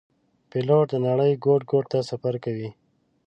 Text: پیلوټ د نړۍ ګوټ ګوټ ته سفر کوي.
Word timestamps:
پیلوټ 0.49 0.85
د 0.91 0.95
نړۍ 1.07 1.31
ګوټ 1.45 1.61
ګوټ 1.71 1.85
ته 1.93 1.97
سفر 2.09 2.33
کوي. 2.43 2.69